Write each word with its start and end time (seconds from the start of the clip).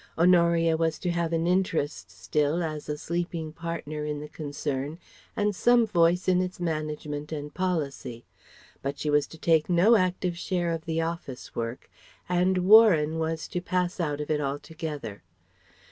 Honoria 0.17 0.75
was 0.77 0.97
to 0.97 1.11
have 1.11 1.31
an 1.31 1.45
interest 1.45 2.09
still 2.09 2.63
as 2.63 2.89
a 2.89 2.97
sleeping 2.97 3.53
partner 3.53 4.03
in 4.03 4.19
the 4.19 4.27
concern 4.29 4.97
and 5.35 5.55
some 5.55 5.85
voice 5.85 6.27
in 6.27 6.41
its 6.41 6.59
management 6.59 7.31
and 7.31 7.53
policy. 7.53 8.25
But 8.81 8.97
she 8.97 9.11
was 9.11 9.27
to 9.27 9.37
take 9.37 9.69
no 9.69 9.95
active 9.95 10.35
share 10.35 10.71
of 10.71 10.85
the 10.85 11.01
office 11.01 11.53
work 11.55 11.87
and 12.27 12.67
"Warren" 12.67 13.19
was 13.19 13.47
to 13.49 13.61
pass 13.61 13.99
out 13.99 14.19
of 14.19 14.31
it 14.31 14.41
altogether. 14.41 15.21